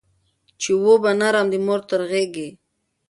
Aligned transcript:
چي 0.61 0.71
وو 0.81 0.93
به 1.03 1.11
نرم 1.19 1.45
د 1.51 1.55
مور 1.65 1.79
تر 1.89 2.01
غېږي 2.09 2.47